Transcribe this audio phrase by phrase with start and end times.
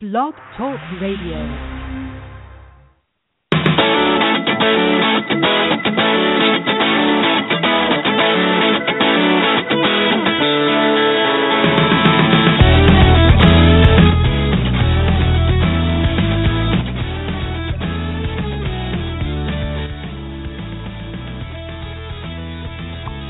[0.00, 1.34] Blog Talk Radio.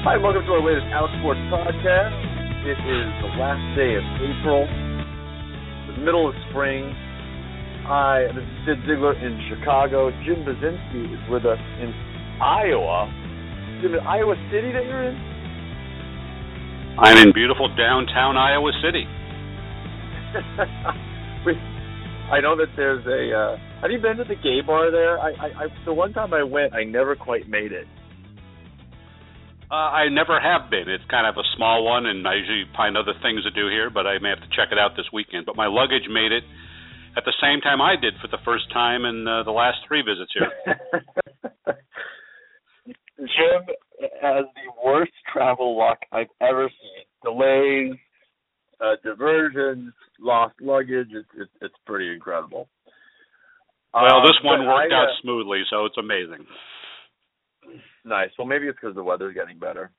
[0.04, 2.12] Hi, welcome to our latest Outsports podcast.
[2.66, 4.87] It is the last day of April,
[5.98, 6.94] middle of spring.
[7.86, 10.10] Hi, this is Cyd Zeigler in Chicago.
[10.24, 11.92] Jim Buzinski is with us in
[12.40, 13.10] Iowa.
[13.82, 15.16] Jim, in Iowa City that you're in?
[16.98, 19.06] I'm in beautiful downtown Iowa City.
[21.46, 21.54] we,
[22.30, 23.32] I know that there's a.
[23.34, 25.18] Uh, have you been to the gay bar there?
[25.18, 27.86] I, I, I the one time I went, I never quite made it.
[29.70, 30.88] Uh, I never have been.
[30.88, 33.90] It's kind of a small one, and I usually find other things to do here,
[33.90, 35.44] but I may have to check it out this weekend.
[35.44, 36.44] But my luggage made it
[37.16, 40.00] at the same time I did for the first time in uh, the last three
[40.00, 40.48] visits here.
[43.18, 43.60] Jim
[44.22, 47.04] has the worst travel luck I've ever seen.
[47.22, 47.98] Delays,
[48.80, 51.08] uh, diversions, lost luggage.
[51.10, 52.68] It's it's, it's pretty incredible.
[53.92, 56.46] Well, Um, this one worked I, out uh, smoothly, so it's amazing.
[58.04, 58.30] Nice.
[58.38, 59.90] Well, maybe it's because the weather's getting better.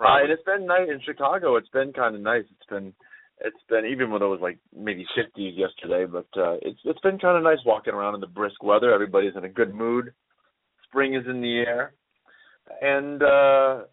[0.00, 1.56] Uh, and it's been nice in Chicago.
[1.56, 2.44] It's been kind of nice.
[2.50, 2.94] It's been,
[3.44, 7.18] it's been even when it was like maybe 50s yesterday, but uh, it's it's been
[7.18, 8.94] kind of nice walking around in the brisk weather.
[8.94, 10.12] Everybody's in a good mood.
[10.88, 11.92] Spring is in the air,
[12.80, 13.84] and uh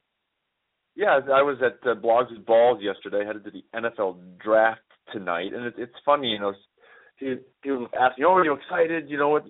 [0.98, 3.24] yeah, I was at uh, Blogs with Balls yesterday.
[3.24, 4.82] Headed to the NFL draft
[5.14, 6.54] tonight, and it, it's funny, you know.
[7.62, 9.08] People ask me, "Oh, are you excited?
[9.08, 9.46] You know what?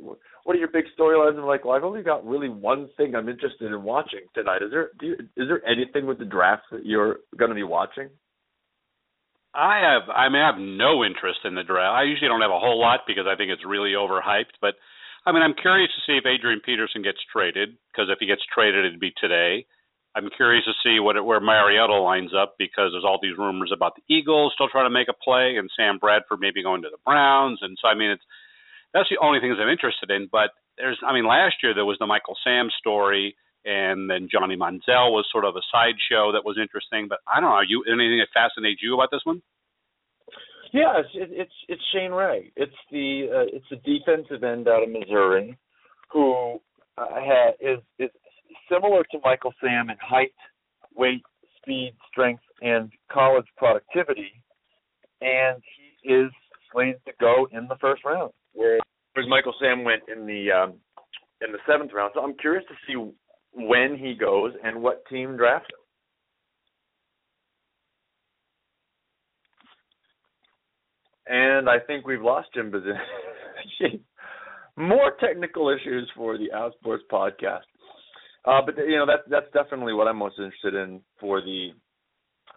[0.47, 3.27] What are your big storylines?" I'm like, "Well, I've only got really one thing I'm
[3.27, 4.63] interested in watching tonight.
[4.63, 7.63] Is there do you, is there anything with the draft that you're going to be
[7.63, 8.07] watching?"
[9.53, 11.91] I have, I mean, I have no interest in the draft.
[11.91, 14.55] I usually don't have a whole lot because I think it's really overhyped.
[14.61, 14.75] But
[15.25, 18.45] I mean, I'm curious to see if Adrian Peterson gets traded because if he gets
[18.47, 19.65] traded, it'd be today.
[20.15, 23.99] I'm curious to see what where Mariota lines up because there's all these rumors about
[23.99, 27.03] the Eagles still trying to make a play and Sam Bradford maybe going to the
[27.03, 28.23] Browns, and so I mean, it's
[28.93, 30.29] that's the only things I'm interested in.
[30.31, 34.55] But there's, I mean, last year there was the Michael Sam story, and then Johnny
[34.55, 37.07] Manziel was sort of a sideshow that was interesting.
[37.09, 39.41] But I don't know, you anything that fascinates you about this one?
[40.73, 42.51] Yeah, it's it's it's Shane Ray.
[42.55, 45.57] It's the uh, it's the defensive end out of Missouri,
[46.11, 46.59] who
[46.97, 48.09] uh, ha, is is
[48.71, 50.33] similar to Michael Sam in height,
[50.95, 51.23] weight,
[51.61, 54.43] speed, strength, and college productivity,
[55.21, 55.61] and
[56.03, 56.31] he is
[56.71, 60.73] slated to go in the first round, whereas Michael Sam went in the um,
[61.41, 62.11] in the seventh round.
[62.13, 63.11] So I'm curious to see
[63.53, 65.79] when he goes and what team drafts him.
[71.29, 72.95] And I think we've lost Jim Bazin.
[74.77, 77.65] More technical issues for the Outsports podcast.
[78.45, 81.71] Uh, but you know that's that's definitely what I'm most interested in for the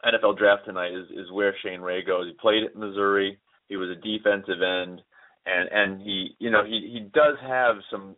[0.06, 2.26] NFL draft tonight is is where Shane Ray goes.
[2.28, 3.38] He played at Missouri.
[3.68, 5.00] He was a defensive end,
[5.46, 8.16] and and he you know he he does have some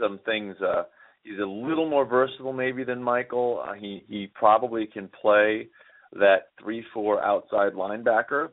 [0.00, 0.56] some things.
[0.60, 0.84] Uh,
[1.22, 3.64] he's a little more versatile maybe than Michael.
[3.66, 5.68] Uh, he he probably can play
[6.12, 8.48] that three four outside linebacker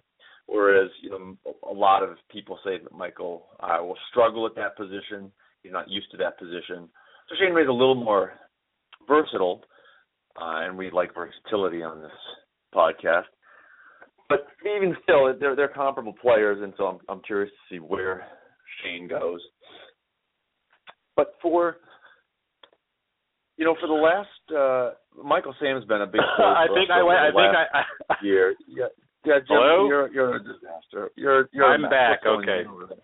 [0.48, 1.38] Whereas, you know,
[1.70, 5.32] a lot of people say that Michael uh, will struggle at that position.
[5.62, 6.90] He's not used to that position.
[7.30, 8.34] So Shane Ray's a little more
[9.08, 9.62] versatile,
[10.40, 12.12] uh, and we like versatility on this
[12.76, 13.24] podcast.
[14.34, 18.26] But even still, they're they're comparable players, and so I'm I'm curious to see where
[18.82, 19.42] Shane goes.
[21.16, 21.78] But for
[23.58, 27.20] you know, for the last uh Michael Sam's been a big I think I went.
[27.20, 27.80] I think I.
[28.10, 28.56] I year.
[28.68, 28.86] Yeah,
[29.24, 29.88] yeah, Jim, Hello?
[29.88, 31.12] you're you're a disaster.
[31.16, 32.66] You're you're I'm back, okay.
[32.66, 32.98] on over there?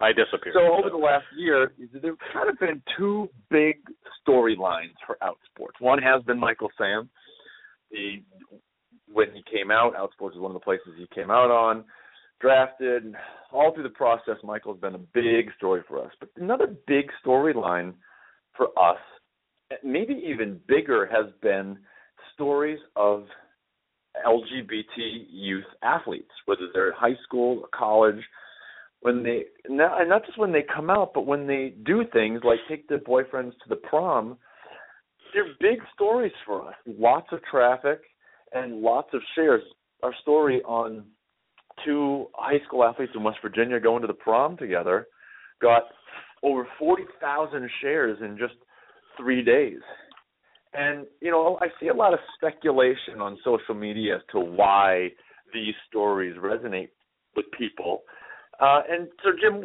[0.00, 0.54] I disappeared.
[0.54, 1.72] So over the last year,
[2.02, 3.76] there've kind of been two big
[4.26, 5.80] storylines for Outsports.
[5.80, 7.08] One has been Michael Sam.
[7.90, 8.22] The
[9.14, 11.84] when he came out, Outsports is one of the places he came out on.
[12.40, 13.16] Drafted And
[13.52, 16.10] all through the process, Michael's been a big story for us.
[16.18, 17.94] But another big storyline
[18.56, 18.98] for us,
[19.84, 21.78] maybe even bigger, has been
[22.34, 23.24] stories of
[24.26, 28.22] LGBT youth athletes, whether they're in high school or college,
[29.00, 32.40] when they not, and not just when they come out, but when they do things
[32.44, 34.36] like take their boyfriends to the prom.
[35.32, 36.74] They're big stories for us.
[36.86, 38.02] Lots of traffic
[38.52, 39.62] and lots of shares.
[40.02, 41.04] Our story on
[41.84, 45.06] two high school athletes in West Virginia going to the prom together
[45.60, 45.82] got
[46.42, 48.54] over forty thousand shares in just
[49.16, 49.80] three days.
[50.74, 55.08] And you know, I see a lot of speculation on social media as to why
[55.52, 56.88] these stories resonate
[57.36, 58.02] with people.
[58.60, 59.62] Uh, and so, Jim,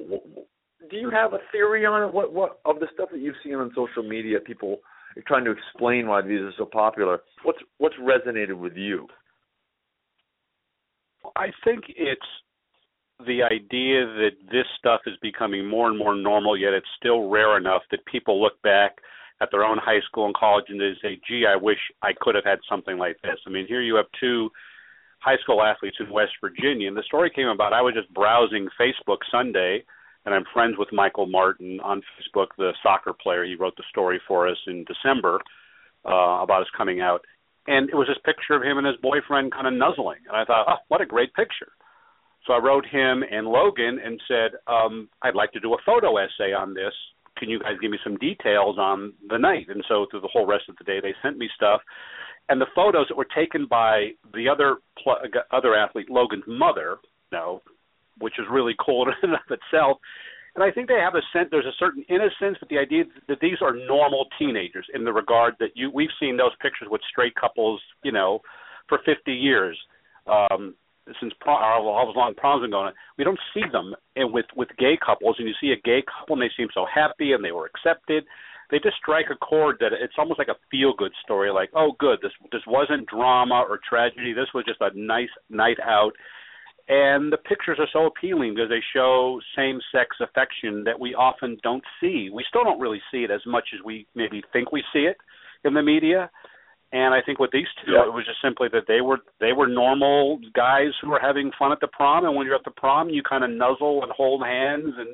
[0.90, 2.14] do you have a theory on?
[2.14, 4.78] What what of the stuff that you've seen on social media, people
[5.28, 7.22] trying to explain why these are so popular?
[7.44, 9.08] What's what's resonated with you?
[11.36, 12.22] I think it's
[13.26, 17.58] the idea that this stuff is becoming more and more normal, yet it's still rare
[17.58, 18.98] enough that people look back
[19.42, 22.36] at their own high school and college and they say, "Gee, I wish I could
[22.36, 24.52] have had something like this." I mean, here you have two
[25.20, 27.74] high school athletes in West Virginia, and the story came about.
[27.74, 29.84] I was just browsing Facebook Sunday,
[30.26, 33.46] and I'm friends with Michael Martin on Facebook, the soccer player.
[33.46, 35.40] He wrote the story for us in December
[36.06, 37.22] uh, about his coming out,
[37.68, 40.46] and it was this picture of him and his boyfriend kind of nuzzling, and I
[40.46, 41.72] thought, "Oh, what a great picture."
[42.46, 46.18] So I wrote him and Logan and said, um, I'd like to do a photo
[46.18, 46.94] essay on this.
[47.38, 49.68] Can you guys give me some details on the night?
[49.70, 51.82] And so through the whole rest of the day, they sent me stuff.
[52.50, 55.20] And the photos that were taken by the other pl-
[55.52, 56.98] other athlete, Logan's mother,
[57.32, 57.62] know,
[58.20, 59.98] which is really cool in and of itself.
[60.56, 61.50] And I think they have a sense.
[61.52, 65.56] There's a certain innocence, but the idea that these are normal teenagers in the regard
[65.60, 68.42] that you we've seen those pictures with straight couples, you know,
[68.88, 69.78] for 50 years.
[70.28, 70.76] Um,
[71.20, 74.46] since pro, all those long proms been going on, we don't see them and with
[74.56, 75.36] with gay couples.
[75.40, 78.26] And you see a gay couple, and they seem so happy, and they were accepted.
[78.70, 81.52] They just strike a chord that it's almost like a feel good story.
[81.52, 84.34] Like, oh, good, this this wasn't drama or tragedy.
[84.34, 86.12] This was just a nice night out.
[86.90, 91.58] And the pictures are so appealing because they show same sex affection that we often
[91.62, 92.30] don't see.
[92.34, 95.18] We still don't really see it as much as we maybe think we see it
[95.64, 96.32] in the media
[96.92, 99.68] and I think with these two, it was just simply that they were they were
[99.68, 102.26] normal guys who were having fun at the prom.
[102.26, 105.10] And when you're at the prom, you kind of nuzzle and hold hands and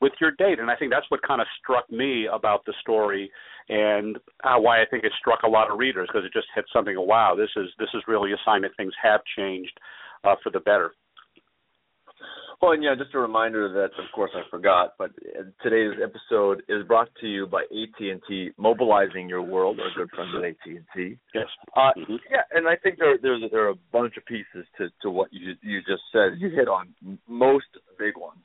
[0.00, 0.58] with your date.
[0.58, 3.30] And I think that's what kind of struck me about the story,
[3.68, 6.64] and uh, why I think it struck a lot of readers because it just hit
[6.72, 6.94] something.
[6.96, 9.78] Wow, this is this is really a sign that things have changed
[10.24, 10.92] uh, for the better.
[12.60, 15.12] Well, and yeah, just a reminder that, of course, I forgot, but
[15.62, 19.78] today's episode is brought to you by AT&T, mobilizing your world.
[19.78, 21.18] Our good friends at AT&T.
[21.34, 21.44] Yes.
[21.76, 22.16] Uh, mm-hmm.
[22.28, 25.32] Yeah, and I think there there's there are a bunch of pieces to to what
[25.32, 26.38] you you just said.
[26.38, 26.94] You hit on
[27.28, 27.66] most
[27.96, 28.42] big ones.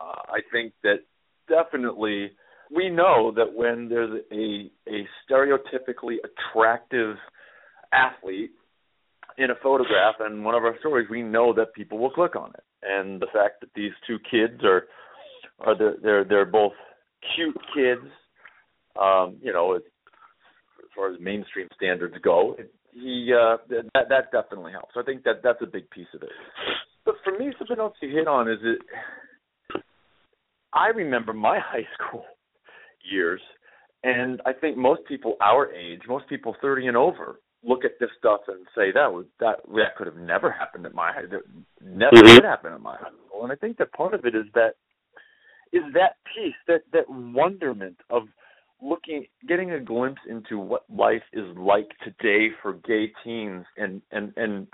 [0.00, 1.04] Uh, I think that
[1.48, 2.32] definitely
[2.74, 7.16] we know that when there's a a stereotypically attractive
[7.92, 8.50] athlete
[9.38, 12.50] in a photograph and one of our stories, we know that people will click on
[12.50, 12.64] it.
[12.84, 14.84] And the fact that these two kids are
[15.60, 16.72] are they're they're, they're both
[17.34, 18.06] cute kids,
[19.00, 19.82] um, you know, as,
[20.82, 23.56] as far as mainstream standards go, it, he uh,
[23.92, 24.94] that that definitely helps.
[24.96, 26.30] I think that that's a big piece of it.
[27.04, 29.82] But for me, something else you hit on is it.
[30.72, 32.24] I remember my high school
[33.10, 33.40] years,
[34.02, 38.10] and I think most people our age, most people 30 and over, look at this
[38.18, 41.42] stuff and say that was that that could have never happened at my that
[41.82, 42.34] never mm-hmm.
[42.34, 43.42] did happen at my high school.
[43.42, 44.74] And I think that part of it is that
[45.72, 48.24] is that piece that that wonderment of
[48.82, 54.32] looking getting a glimpse into what life is like today for gay teens and and
[54.36, 54.66] and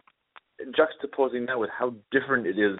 [0.78, 2.78] juxtaposing that with how different it is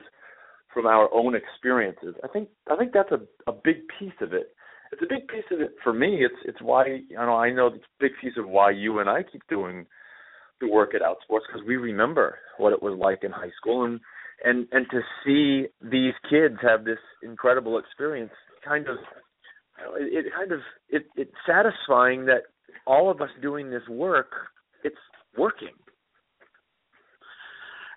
[0.73, 2.15] from our own experiences.
[2.25, 4.55] I think I think that's a a big piece of it
[4.93, 6.25] it's a big piece of it for me.
[6.25, 9.09] It's it's why you know I know it's a big piece of why you and
[9.09, 9.87] I keep doing
[10.61, 14.01] the work at Outsports because we remember what it was like in high school and
[14.45, 18.33] and and to see these kids have this incredible experience
[18.65, 18.97] kind of
[19.97, 22.43] it, it kind of it it's satisfying that
[22.87, 24.33] all of us doing this work
[24.85, 24.97] it's
[25.37, 25.75] working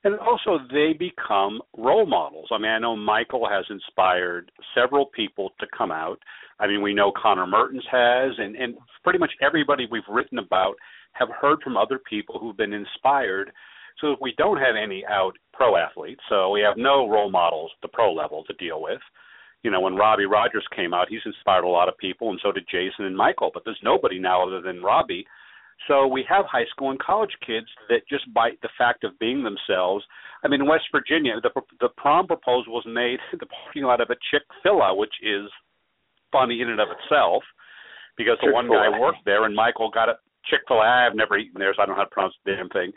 [0.03, 2.49] and also they become role models.
[2.51, 6.19] I mean, I know Michael has inspired several people to come out.
[6.59, 10.75] I mean, we know Connor Mertens has, and and pretty much everybody we've written about
[11.13, 13.51] have heard from other people who've been inspired.
[14.01, 17.71] So if we don't have any out pro athletes, so we have no role models
[17.75, 18.99] at the pro level to deal with.
[19.61, 22.51] You know, when Robbie Rogers came out, he's inspired a lot of people, and so
[22.51, 23.51] did Jason and Michael.
[23.53, 25.25] But there's nobody now other than Robbie
[25.87, 29.43] so we have high school and college kids that just by the fact of being
[29.43, 30.05] themselves.
[30.43, 34.01] I mean, in West Virginia, the the prom proposal was made in the parking lot
[34.01, 35.49] of a Chick Fil A, which is
[36.31, 37.43] funny in and of itself,
[38.17, 40.15] because the one guy worked there and Michael got a
[40.49, 41.07] Chick Fil A.
[41.07, 42.91] I've never eaten there, so I don't know how to pronounce the damn thing.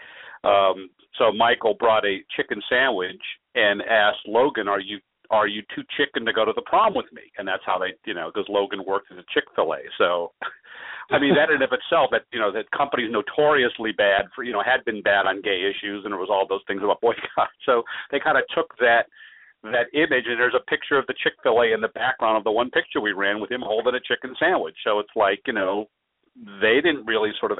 [0.44, 3.22] Um, so Michael brought a chicken sandwich
[3.54, 5.00] and asked Logan, "Are you
[5.30, 7.94] are you too chicken to go to the prom with me?" And that's how they,
[8.04, 9.78] you know, because Logan worked at a Chick Fil A.
[9.98, 10.32] So
[11.10, 14.52] I mean, that in of itself, that you know, that company's notoriously bad for you
[14.52, 17.50] know had been bad on gay issues, and it was all those things about boycott.
[17.64, 19.06] So they kind of took that
[19.62, 22.44] that image, and there's a picture of the Chick Fil A in the background of
[22.44, 24.76] the one picture we ran with him holding a chicken sandwich.
[24.84, 25.86] So it's like you know,
[26.60, 27.58] they didn't really sort of.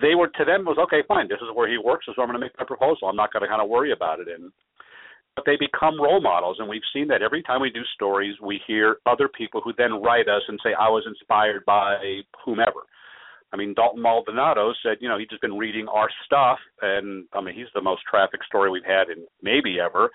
[0.00, 1.28] They were to them was okay, fine.
[1.28, 2.06] This is where he works.
[2.08, 3.08] Is where I'm going to make my proposal.
[3.08, 4.28] I'm not going to kind of worry about it.
[4.28, 4.50] And
[5.36, 8.60] but they become role models, and we've seen that every time we do stories, we
[8.66, 12.86] hear other people who then write us and say, "I was inspired by whomever."
[13.54, 17.40] I mean, Dalton Maldonado said, you know, he's just been reading our stuff, and I
[17.40, 20.10] mean, he's the most traffic story we've had in maybe ever.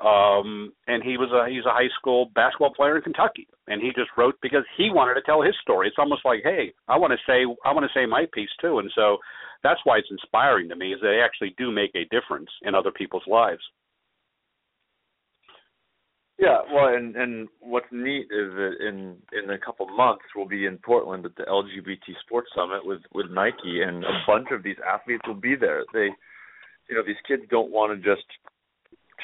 [0.00, 3.88] Um, and he was a he's a high school basketball player in Kentucky, and he
[3.94, 5.86] just wrote because he wanted to tell his story.
[5.86, 8.80] It's almost like, hey, I want to say I want to say my piece too,
[8.80, 9.18] and so
[9.62, 12.90] that's why it's inspiring to me is they actually do make a difference in other
[12.90, 13.62] people's lives.
[16.38, 20.66] Yeah, well, and and what's neat is that in in a couple months we'll be
[20.66, 24.76] in Portland at the LGBT Sports Summit with with Nike, and a bunch of these
[24.84, 25.84] athletes will be there.
[25.92, 26.10] They,
[26.90, 28.26] you know, these kids don't want to just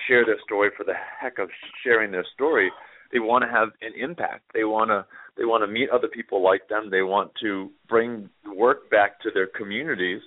[0.06, 1.48] share their story for the heck of
[1.84, 2.70] sharing their story.
[3.12, 4.44] They want to have an impact.
[4.54, 5.04] They want to
[5.36, 6.90] they want to meet other people like them.
[6.90, 10.20] They want to bring work back to their communities,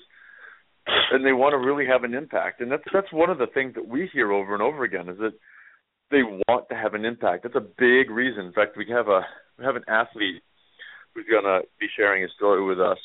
[1.11, 2.61] and they want to really have an impact.
[2.61, 5.17] And that's that's one of the things that we hear over and over again is
[5.19, 5.33] that
[6.11, 7.43] they want to have an impact.
[7.43, 8.45] That's a big reason.
[8.45, 9.21] In fact, we have a
[9.57, 10.43] we have an athlete
[11.13, 12.97] who's going to be sharing his story with us.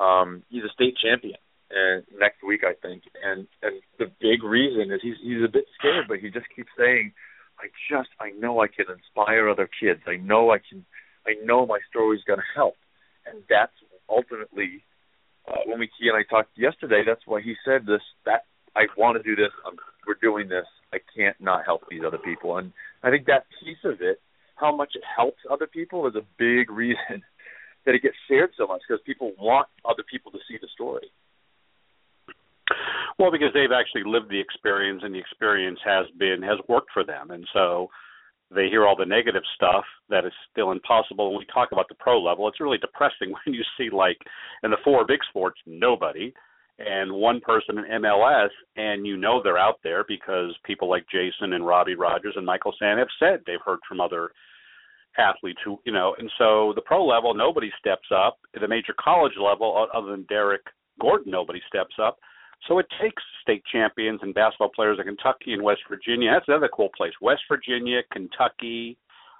[0.00, 1.38] Um, he's a state champion,
[1.70, 3.02] and next week I think.
[3.24, 6.70] And and the big reason is he's he's a bit scared, but he just keeps
[6.78, 7.12] saying,
[7.58, 10.00] "I just I know I can inspire other kids.
[10.06, 10.84] I know I can.
[11.26, 12.74] I know my story's going to help."
[13.26, 13.74] And that's
[14.08, 14.84] ultimately
[15.48, 17.02] uh, when we he and I talked yesterday.
[17.06, 18.02] That's why he said this.
[18.24, 18.44] That
[18.74, 19.52] I want to do this.
[19.66, 20.66] I'm, we're doing this.
[20.92, 22.58] I can't not help these other people.
[22.58, 24.20] And I think that piece of it,
[24.54, 27.22] how much it helps other people, is a big reason
[27.84, 31.10] that it gets shared so much because people want other people to see the story.
[33.18, 37.04] Well, because they've actually lived the experience, and the experience has been has worked for
[37.04, 37.88] them, and so
[38.54, 41.30] they hear all the negative stuff that is still impossible.
[41.30, 44.18] When we talk about the pro level, it's really depressing when you see like
[44.62, 46.32] in the four big sports, nobody
[46.78, 51.54] and one person in MLS, and you know they're out there because people like Jason
[51.54, 54.30] and Robbie Rogers and Michael Sam have said they've heard from other
[55.18, 58.38] athletes who, you know, and so the pro level, nobody steps up.
[58.54, 60.60] At the major college level, other than Derrick
[61.00, 62.18] Gordon, nobody steps up.
[62.68, 66.32] So it takes state champions and basketball players in Kentucky and West Virginia.
[66.32, 67.12] That's another cool place.
[67.20, 68.98] West Virginia, Kentucky,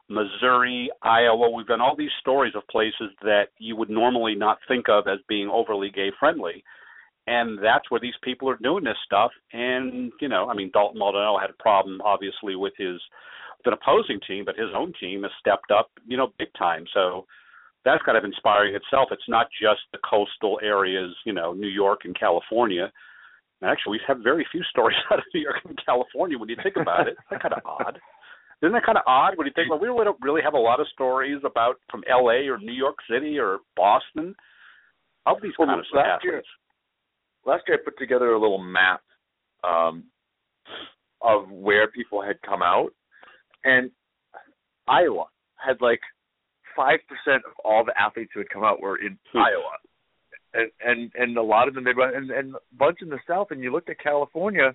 [0.09, 1.51] Missouri, Iowa.
[1.51, 5.19] We've done all these stories of places that you would normally not think of as
[5.29, 6.63] being overly gay friendly
[7.27, 9.31] and that's where these people are doing this stuff.
[9.53, 13.01] And you know, I mean, Dalton Maldonado had a problem, obviously, with his
[13.59, 16.85] with an opposing team, but his own team has stepped up, you know, big time.
[16.95, 17.27] So
[17.87, 19.09] that's kind of inspiring itself.
[19.13, 22.91] It's not just the coastal areas, you know, New York and California.
[23.63, 27.07] Actually, we've very few stories out of New York and California when you think about
[27.07, 27.17] it.
[27.31, 27.99] That's kind of odd.
[28.61, 29.71] Isn't that kind of odd when you think?
[29.71, 32.49] Well, we don't really have a lot of stories about from L.A.
[32.49, 34.35] or New York City or Boston.
[35.25, 36.43] Of these well, kind of last year,
[37.45, 39.03] last year I put together a little map
[39.63, 40.05] um,
[41.21, 42.91] of where people had come out,
[43.65, 43.91] and
[44.89, 45.27] Iowa
[45.57, 46.01] had like
[46.77, 49.39] five percent of all the athletes who had come out were in hmm.
[49.39, 49.77] Iowa,
[50.55, 53.49] and and and a lot of the Midwest and and a bunch in the South.
[53.51, 54.75] And you looked at California,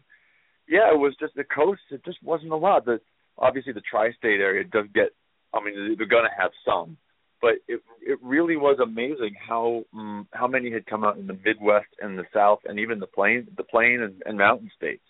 [0.68, 1.82] yeah, it was just the coast.
[1.92, 2.86] It just wasn't a lot.
[2.86, 3.00] The
[3.38, 5.10] obviously the tri-state area does get.
[5.54, 6.98] I mean, they're going to have some,
[7.42, 11.38] but it it really was amazing how um, how many had come out in the
[11.46, 15.04] Midwest and the South and even the plain the plain and, and mountain states.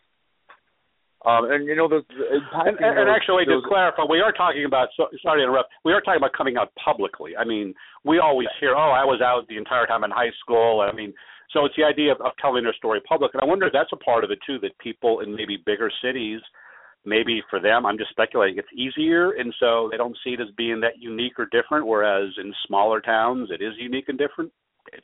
[1.23, 4.65] Um, and you know those and, and, and actually those, to clarify, we are talking
[4.65, 4.89] about.
[4.97, 5.69] So, sorry to interrupt.
[5.85, 7.37] We are talking about coming out publicly.
[7.37, 10.81] I mean, we always hear, "Oh, I was out the entire time in high school."
[10.81, 11.13] I mean,
[11.53, 13.35] so it's the idea of, of telling their story public.
[13.35, 14.57] And I wonder if that's a part of it too.
[14.59, 16.41] That people in maybe bigger cities
[17.05, 20.53] maybe for them, I'm just speculating, it's easier, and so they don't see it as
[20.55, 21.87] being that unique or different.
[21.87, 24.51] Whereas in smaller towns, it is unique and different.
[24.93, 25.03] It,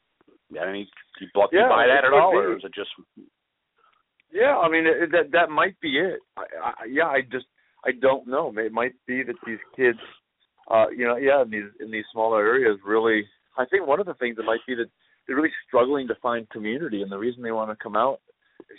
[0.59, 0.87] I mean,
[1.19, 2.37] do you, do yeah, buy that at all, be.
[2.37, 2.89] or is it just?
[4.31, 6.19] Yeah, I mean it, that that might be it.
[6.35, 7.45] I, I, yeah, I just
[7.85, 8.53] I don't know.
[8.57, 9.99] It might be that these kids,
[10.69, 13.25] uh, you know, yeah, in these in these smaller areas, really.
[13.57, 14.89] I think one of the things that might be that
[15.25, 18.19] they're really struggling to find community, and the reason they want to come out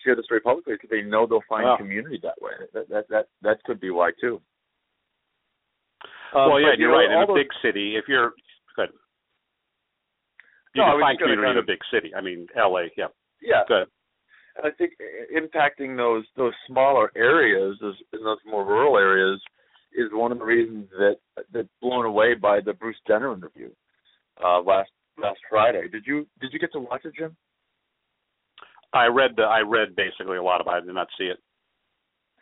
[0.04, 2.52] share the story publicly is because they know they'll find community that way.
[2.74, 4.40] That that that that could be why too.
[6.34, 7.10] Um, well, yeah, you're right.
[7.10, 7.36] In a those...
[7.36, 8.32] big city, if you're
[8.76, 8.90] good,
[10.74, 12.14] you no, can find community kind of, in a big city.
[12.14, 12.92] I mean, L.A.
[12.96, 13.08] Yeah.
[13.40, 13.62] Yeah.
[13.66, 13.88] Good.
[14.62, 14.92] I think
[15.34, 19.40] impacting those those smaller areas, those in those more rural areas,
[19.92, 21.16] is one of the reasons that
[21.52, 23.70] that blown away by the Bruce Jenner interview
[24.44, 25.88] uh, last last Friday.
[25.88, 27.36] Did you did you get to watch it, Jim?
[28.92, 30.82] I read the I read basically a lot about it.
[30.82, 31.38] I did not see it.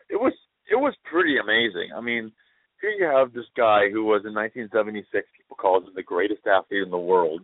[0.09, 0.33] It was
[0.71, 1.91] it was pretty amazing.
[1.97, 2.33] I mean,
[2.81, 5.27] here you have this guy who was in 1976.
[5.37, 7.43] People called him the greatest athlete in the world,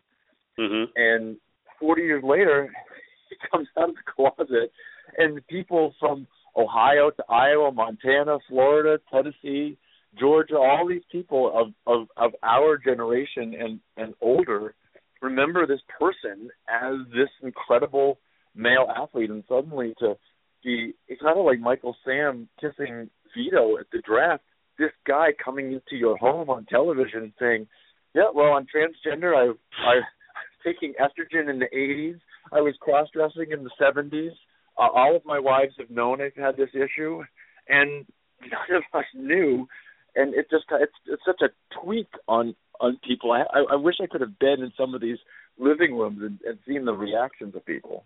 [0.59, 0.91] mm-hmm.
[0.97, 1.37] and
[1.81, 2.73] 40 years later,
[3.51, 4.73] comes out of the closet,
[5.19, 9.79] and people from Ohio to Iowa, Montana, Florida, Tennessee,
[10.19, 14.75] Georgia, all these people of of of our generation and and older
[15.23, 18.19] remember this person as this incredible
[18.55, 20.17] male athlete, and suddenly to
[20.63, 24.43] be it's kind of like Michael Sam kissing Vito at the draft.
[24.79, 27.67] This guy coming into your home on television saying,
[28.15, 29.35] "Yeah, well, I'm transgender.
[29.35, 29.53] I
[29.87, 30.05] I was
[30.65, 32.21] taking estrogen in the 80s.
[32.51, 34.33] I was cross dressing in the 70s.
[34.79, 37.23] Uh, all of my wives have known I've had this issue,
[37.69, 38.07] and
[38.41, 39.69] none of us knew."
[40.15, 43.33] And it just it's it's such a tweak on on people.
[43.33, 45.19] I I, I wish I could have been in some of these
[45.59, 48.05] living rooms and, and seen the reactions of people.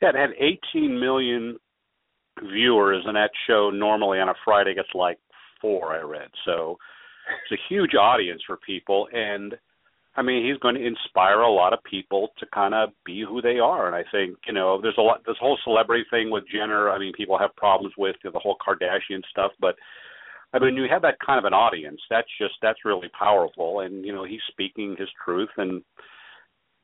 [0.00, 0.30] Yeah, it had
[0.74, 1.58] 18 million
[2.42, 5.18] viewers, and that show normally on a Friday gets like
[5.60, 5.92] four.
[5.92, 6.78] I read, so
[7.44, 9.54] it's a huge audience for people, and
[10.16, 13.40] I mean, he's going to inspire a lot of people to kind of be who
[13.40, 13.86] they are.
[13.86, 16.90] And I think, you know, there's a lot, this whole celebrity thing with Jenner.
[16.90, 19.76] I mean, people have problems with you know, the whole Kardashian stuff, but
[20.52, 22.00] I mean, you have that kind of an audience.
[22.10, 25.82] That's just that's really powerful, and you know, he's speaking his truth, and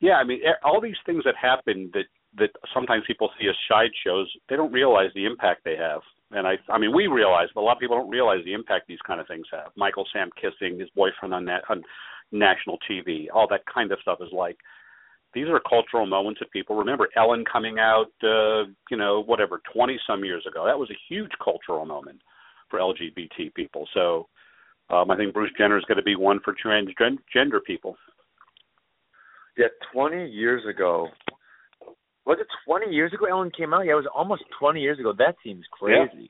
[0.00, 2.04] yeah, I mean, all these things that happen that
[2.38, 6.02] that sometimes people see as side shows, they don't realize the impact they have.
[6.32, 8.88] And I, I mean, we realize, but a lot of people don't realize the impact
[8.88, 9.72] these kind of things have.
[9.76, 11.82] Michael Sam kissing his boyfriend on that on
[12.32, 14.56] national TV, all that kind of stuff is like
[15.34, 17.08] these are cultural moments that people remember.
[17.16, 21.32] Ellen coming out, uh, you know, whatever, twenty some years ago, that was a huge
[21.42, 22.20] cultural moment
[22.70, 23.86] for LGBT people.
[23.92, 24.28] So
[24.90, 27.96] um, I think Bruce Jenner is going to be one for transgender people.
[29.56, 31.08] Yeah, 20 years ago.
[32.26, 33.86] Was it 20 years ago Ellen came out?
[33.86, 35.12] Yeah, it was almost 20 years ago.
[35.16, 36.10] That seems crazy.
[36.14, 36.26] Yeah.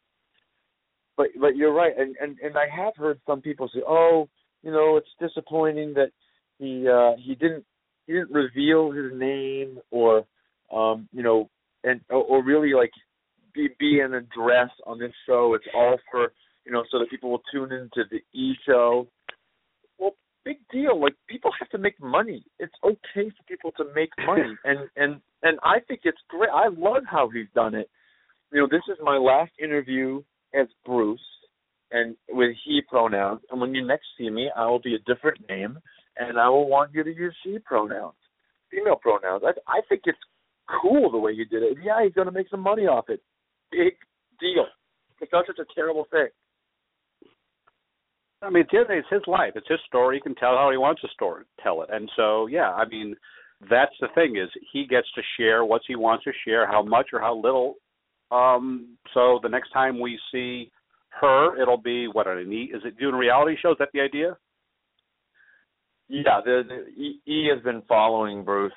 [1.17, 4.29] But but you're right, and and and I have heard some people say, "Oh,
[4.67, 6.11] you know, it's disappointing that
[6.59, 7.65] he uh he didn't
[8.07, 10.25] he didn't reveal his name or
[10.75, 11.49] um you know
[11.85, 12.91] and or, or really like
[13.55, 15.55] be be an address on this show.
[15.55, 16.33] It's all for
[16.65, 19.07] you know so that people will tune into the E show.
[20.01, 21.01] Well, big deal.
[21.01, 22.45] Like people have to make money.
[22.59, 26.51] It's okay for people to make money, and and and I think it's great.
[26.53, 27.89] I love how he's done it.
[28.53, 31.21] You know, this is my last interview as Bruce,
[31.91, 33.41] and with he pronouns.
[33.51, 35.79] And when you next see me, I will be a different name,
[36.17, 38.17] and I will want you to use she pronouns,
[38.71, 39.43] female pronouns.
[39.45, 40.19] I I think it's
[40.83, 41.79] cool the way you did it.
[41.83, 43.21] Yeah, he's going to make some money off it
[43.71, 43.95] big
[44.41, 44.67] deal.
[45.21, 46.29] It's not such a terrible thing.
[48.43, 49.53] I mean, it's his life.
[49.55, 50.17] It's his story.
[50.17, 51.89] He can tell how he wants to story, tell it.
[51.91, 53.17] And so, yeah, I mean,
[53.71, 57.09] that's the thing is he gets to share what he wants to share, how much
[57.13, 57.77] or how little.
[58.31, 60.71] Um, so the next time we see
[61.21, 62.71] her, it'll be what an E.
[62.75, 63.73] Is it doing a reality shows?
[63.73, 64.37] Is that the idea?
[66.09, 68.73] Yeah, the, the E, e has been following Bruce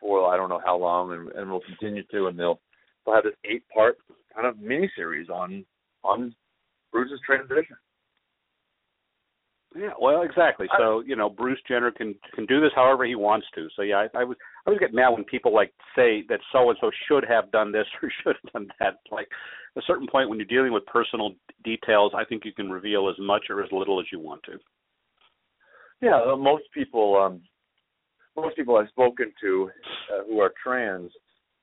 [0.00, 2.60] for I don't know how long, and, and will continue to, and they'll
[3.04, 3.96] they'll have this eight part
[4.34, 5.64] kind of miniseries on
[6.04, 6.34] on
[6.92, 7.76] Bruce's transition.
[9.74, 10.66] Yeah, well, exactly.
[10.78, 13.68] So you know, Bruce Jenner can can do this however he wants to.
[13.76, 16.70] So yeah, I, I was I was getting mad when people like say that so
[16.70, 18.98] and so should have done this or should have done that.
[19.10, 19.28] Like
[19.76, 21.32] a certain point when you're dealing with personal
[21.64, 24.58] details, I think you can reveal as much or as little as you want to.
[26.02, 27.40] Yeah, uh, most people, um,
[28.36, 29.70] most people I've spoken to
[30.12, 31.10] uh, who are trans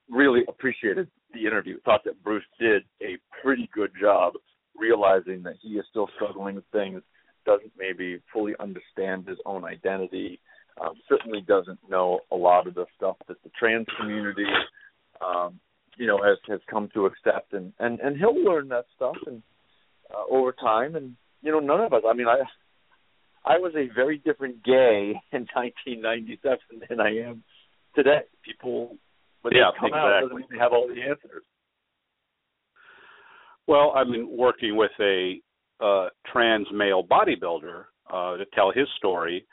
[0.09, 1.79] really appreciated the interview.
[1.81, 4.33] Thought that Bruce did a pretty good job
[4.75, 7.01] realizing that he is still struggling with things,
[7.45, 10.39] doesn't maybe fully understand his own identity,
[10.81, 14.45] um, certainly doesn't know a lot of the stuff that the trans community,
[15.21, 15.59] um,
[15.97, 19.41] you know, has has come to accept, and and and he'll learn that stuff and
[20.13, 22.03] uh, over time, and you know, none of us.
[22.07, 22.41] I mean, I.
[23.45, 27.43] I was a very different gay in 1997 than I am
[27.93, 28.21] today.
[28.41, 28.95] People
[29.41, 29.99] when yeah, they come exactly.
[29.99, 31.43] out doesn't mean they have all the answers.
[33.67, 35.41] Well, I've been working with a
[35.79, 39.45] uh, trans male bodybuilder uh, to tell his story,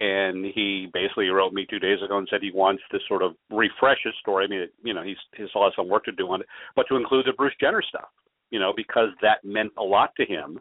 [0.00, 3.32] and he basically wrote me two days ago and said he wants to sort of
[3.50, 4.46] refresh his story.
[4.46, 6.86] I mean, you know, he's he still has some work to do on it, but
[6.88, 8.08] to include the Bruce Jenner stuff,
[8.50, 10.58] you know, because that meant a lot to him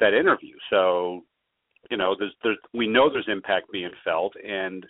[0.00, 0.56] that interview.
[0.70, 1.22] So,
[1.88, 4.84] you know, there's there's we know there's impact being felt, and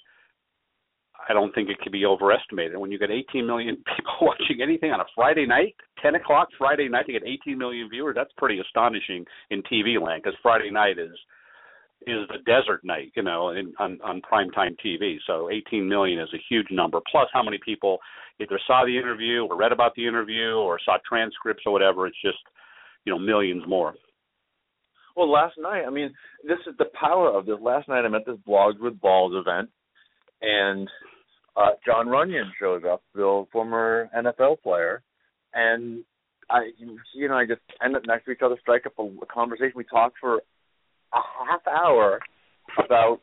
[1.29, 2.79] I don't think it can be overestimated.
[2.79, 6.89] When you get 18 million people watching anything on a Friday night, 10 o'clock Friday
[6.89, 10.99] night, to get 18 million viewers, that's pretty astonishing in TV land because Friday night
[10.99, 11.17] is
[12.07, 15.17] is the desert night, you know, in, on on primetime TV.
[15.27, 17.01] So 18 million is a huge number.
[17.11, 17.99] Plus, how many people
[18.41, 22.07] either saw the interview or read about the interview or saw transcripts or whatever?
[22.07, 22.39] It's just,
[23.05, 23.95] you know, millions more.
[25.17, 26.13] Well, last night, I mean,
[26.43, 27.57] this is the power of this.
[27.61, 29.71] Last night, I'm at this Blogs with Balls event,
[30.43, 30.89] and
[31.57, 35.03] uh, Jon Runyan shows up, the former NFL player,
[35.55, 36.03] and
[36.51, 36.71] I,
[37.15, 39.73] you know, I just end up next to each other, strike up a, a conversation.
[39.77, 40.43] We talked for
[41.15, 42.21] a half hour
[42.85, 43.21] about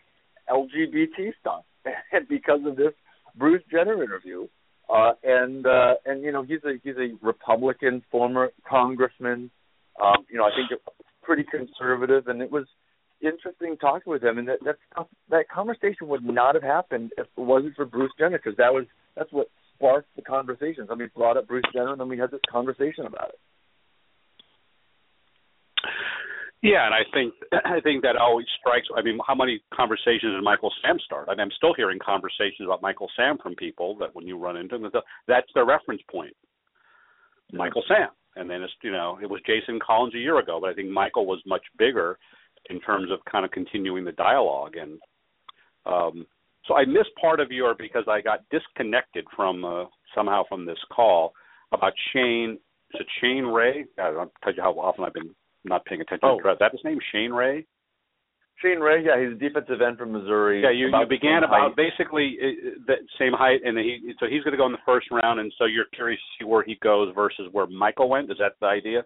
[0.49, 1.63] LGBT stuff,
[2.29, 2.93] because of this
[3.35, 4.47] Bruce Jenner interview,
[4.89, 9.51] uh, and uh, and you know he's a he's a Republican former congressman.
[10.01, 10.81] Um, you know I think
[11.23, 12.65] pretty conservative, and it was
[13.21, 14.37] interesting talking with him.
[14.37, 18.37] And that that that conversation would not have happened if it wasn't for Bruce Jenner,
[18.37, 20.85] because that was that's what sparked the conversation.
[20.87, 23.39] Somebody brought up Bruce Jenner, and then we had this conversation about it.
[26.61, 27.33] Yeah, and I think
[27.65, 28.87] I think that always strikes.
[28.95, 31.27] I mean, how many conversations did Michael Sam start?
[31.29, 34.57] I mean, I'm still hearing conversations about Michael Sam from people that when you run
[34.57, 34.91] into them,
[35.27, 36.35] that's their reference point.
[37.53, 40.69] Michael Sam, and then it's you know it was Jason Collins a year ago, but
[40.69, 42.17] I think Michael was much bigger
[42.69, 44.99] in terms of kind of continuing the dialogue and
[45.87, 46.27] um
[46.65, 50.77] so I missed part of your because I got disconnected from uh, somehow from this
[50.93, 51.33] call
[51.71, 52.59] about Shane.
[52.93, 53.85] Is it Shane Ray?
[53.97, 56.27] I don't tell you how often I've been not paying attention.
[56.29, 56.37] Oh.
[56.37, 56.99] Is that his name?
[57.11, 57.65] Shane Ray.
[58.61, 60.61] Shane Ray, yeah, he's a defensive end from Missouri.
[60.61, 61.75] Yeah, you, you began about height.
[61.75, 65.07] basically uh, the same height, and he so he's going to go in the first
[65.11, 68.29] round, and so you're curious to see where he goes versus where Michael went.
[68.29, 69.03] Is that the idea?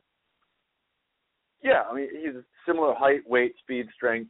[1.64, 4.30] Yeah, I mean he's similar height, weight, speed, strength.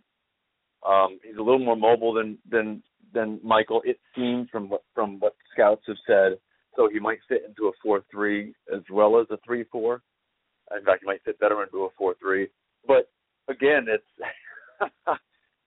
[0.88, 2.84] Um, he's a little more mobile than than
[3.14, 3.82] than Michael.
[3.84, 6.38] It seems from what from what scouts have said.
[6.76, 10.04] So he might fit into a four three as well as a three four.
[10.76, 12.48] In fact, he might fit better into a four three.
[12.88, 13.10] But
[13.50, 14.04] again, it's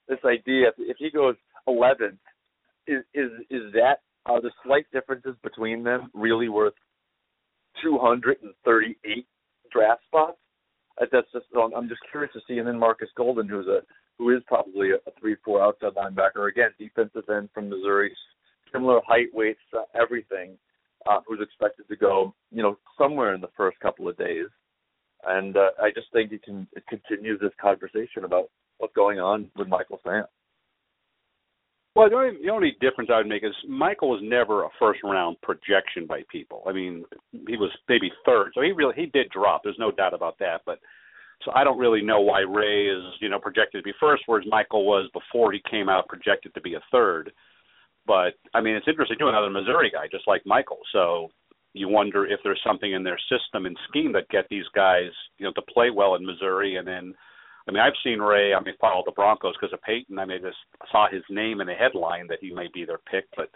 [0.09, 0.69] this idea.
[0.79, 2.19] If he goes eleventh,
[2.87, 6.75] is is is that are the slight differences between them really worth
[7.83, 9.27] two hundred and thirty eight
[9.73, 10.39] draft spots?
[10.99, 12.59] That's just I'm just curious to see.
[12.59, 13.81] And then Marcus Golden, who's a
[14.19, 16.49] who is probably a, three-four outside linebacker.
[16.49, 18.13] Again, defensive end from Missouri,
[18.73, 20.59] similar height, weight, uh, everything.
[21.07, 24.47] Uh, who's expected to go, you know, somewhere in the first couple of days.
[25.27, 29.51] And uh, I just think it can it continues this conversation about what's going on
[29.57, 30.25] with Michael Sam.
[31.95, 35.01] Well, the only, the only difference I would make is Michael was never a first
[35.03, 36.63] round projection by people.
[36.69, 39.63] I mean, he was maybe third, so he really he did drop.
[39.65, 40.61] There's no doubt about that.
[40.65, 40.79] But
[41.45, 44.47] so I don't really know why Ray is, you know, projected to be first, whereas
[44.49, 47.33] Michael was before he came out projected to be a third.
[48.07, 49.29] But I mean, it's interesting too.
[49.29, 50.79] Another Missouri guy, just like Michael.
[50.93, 51.31] So
[51.75, 55.47] you wonder if there's something in their system and scheme that get these guys, you
[55.47, 56.77] know, to play well in Missouri.
[56.77, 57.15] And then,
[57.69, 58.55] I mean, I've seen Ray.
[58.55, 60.19] I mean, follow the Broncos because of Peyton.
[60.19, 60.59] I mean, I just
[60.91, 63.51] saw his name in a headline that he may be their pick, but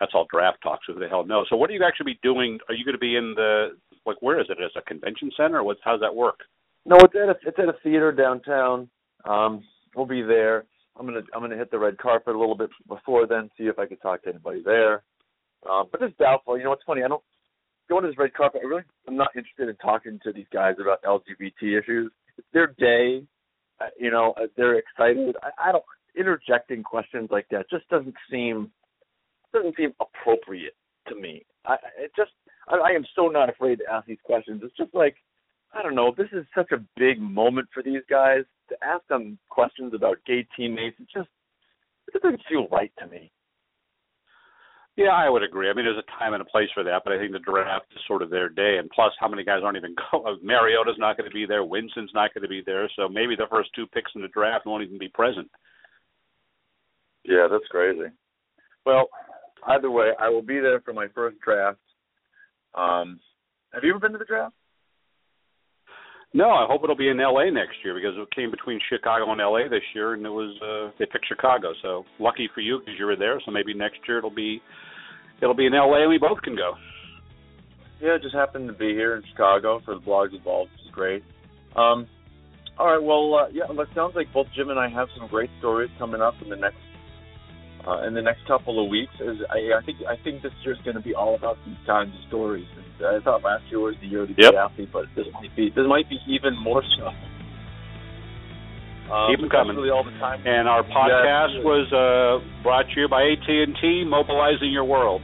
[0.00, 0.86] that's all draft talks.
[0.86, 1.46] Who the hell knows?
[1.50, 2.58] So, what are you actually be doing?
[2.68, 4.20] Are you going to be in the like?
[4.20, 4.58] Where is it?
[4.62, 5.58] As a convention center?
[5.58, 6.40] Or what's how's that work?
[6.84, 8.88] No, it's at a it's at a theater downtown.
[9.24, 9.62] Um,
[9.94, 10.64] we'll be there.
[10.98, 13.78] I'm gonna I'm gonna hit the red carpet a little bit before then, see if
[13.78, 15.02] I can talk to anybody there.
[15.70, 16.58] Um, but it's doubtful.
[16.58, 17.02] You know, it's funny.
[17.04, 17.22] I don't
[17.88, 18.62] going to this red carpet.
[18.64, 22.12] I really I'm not interested in talking to these guys about LGBT issues.
[22.38, 23.24] It's their day.
[23.80, 25.36] Uh, you know, uh, they're excited.
[25.42, 25.84] I, I don't
[26.16, 28.70] interjecting questions like that just doesn't seem
[29.52, 30.74] doesn't seem appropriate
[31.08, 31.44] to me.
[31.66, 32.32] I it just
[32.68, 34.60] I, I am so not afraid to ask these questions.
[34.64, 35.16] It's just like
[35.74, 39.38] I don't know, this is such a big moment for these guys to ask them
[39.48, 40.96] questions about gay teammates.
[41.00, 41.28] It just
[42.08, 43.31] it doesn't feel right to me.
[45.02, 45.68] Yeah, I would agree.
[45.68, 47.86] I mean, there's a time and a place for that, but I think the draft
[47.90, 48.76] is sort of their day.
[48.78, 50.38] And plus, how many guys aren't even going?
[50.44, 51.64] Mariota's not going to be there.
[51.64, 52.88] Winston's not going to be there.
[52.94, 55.50] So maybe the first two picks in the draft won't even be present.
[57.24, 58.14] Yeah, that's crazy.
[58.86, 59.08] Well,
[59.66, 61.78] either way, I will be there for my first draft.
[62.74, 63.18] Um,
[63.72, 64.54] have you ever been to the draft?
[66.34, 67.50] No, I hope it'll be in L.A.
[67.50, 69.68] next year because it came between Chicago and L.A.
[69.68, 71.72] this year, and it was uh, they picked Chicago.
[71.82, 73.40] So lucky for you because you were there.
[73.44, 74.62] So maybe next year it'll be
[75.42, 76.02] it'll be in L.A.
[76.02, 76.74] and we both can go.
[78.00, 80.92] Yeah, just happened to be here in Chicago for the Blogs with Balls, which is
[80.92, 81.22] great.
[81.76, 82.06] Um,
[82.78, 85.50] all right, well, uh, yeah, it sounds like both Jim and I have some great
[85.58, 86.78] stories coming up in the next
[87.86, 89.12] uh, in the next couple of weeks.
[89.20, 92.10] As I, I think I think this year's going to be all about these kinds
[92.14, 92.66] of stories.
[92.74, 94.54] And I thought last year was the year to be yep.
[94.54, 97.06] athlete, but this might be this might be even more so.
[99.12, 99.76] Um, Keep them coming.
[99.76, 100.40] Really all the time.
[100.46, 104.84] And our podcast yeah, was uh, brought to you by AT and T, mobilizing your
[104.84, 105.22] world.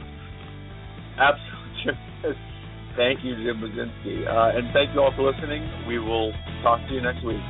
[1.19, 2.35] Absolutely.
[2.97, 5.69] thank you, Jim Buzinski, uh, and thank you all for listening.
[5.87, 7.41] We will talk to you next week.